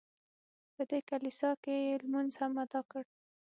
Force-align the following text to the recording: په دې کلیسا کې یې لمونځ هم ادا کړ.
په 0.75 0.81
دې 0.89 0.99
کلیسا 1.09 1.51
کې 1.63 1.73
یې 1.85 1.93
لمونځ 2.03 2.33
هم 2.41 2.53
ادا 2.63 2.81
کړ. 2.91 3.03